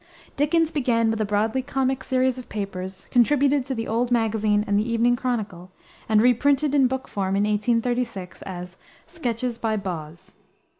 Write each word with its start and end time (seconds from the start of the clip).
Dickens 0.35 0.71
began 0.71 1.11
with 1.11 1.21
a 1.21 1.25
broadly 1.25 1.61
comic 1.61 2.03
series 2.03 2.39
of 2.39 2.49
papers, 2.49 3.05
contributed 3.11 3.63
to 3.65 3.75
the 3.75 3.87
Old 3.87 4.09
Magazine 4.09 4.63
and 4.65 4.79
the 4.79 4.91
Evening 4.91 5.15
Chronicle, 5.15 5.69
and 6.09 6.23
reprinted 6.23 6.73
in 6.73 6.87
book 6.87 7.07
form, 7.07 7.35
in 7.35 7.43
1836, 7.43 8.41
as 8.41 8.77
Sketches 9.05 9.59
by 9.59 9.77
Boz. 9.77 10.33